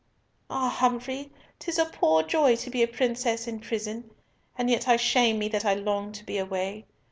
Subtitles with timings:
[0.49, 1.29] "Ah, Humfrey,
[1.59, 4.09] 'tis a poor joy to be a princess in prison!
[4.57, 6.87] And yet I shame me that I long to be away.